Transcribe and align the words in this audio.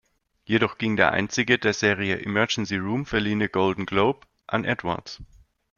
Jedoch 0.45 0.79
ging 0.79 0.95
der 0.95 1.11
einzige 1.11 1.59
der 1.59 1.73
Serie 1.75 2.19
"Emergency 2.21 2.75
Room" 2.77 3.05
verliehene 3.05 3.49
Golden 3.49 3.85
Globe 3.85 4.25
an 4.47 4.65
Edwards. 4.65 5.21